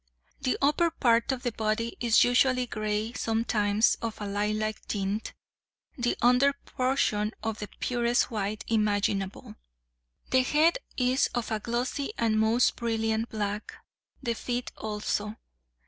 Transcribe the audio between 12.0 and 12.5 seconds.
and